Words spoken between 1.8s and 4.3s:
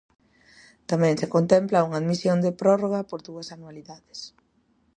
unha admisión de prórroga por dúas anualidades.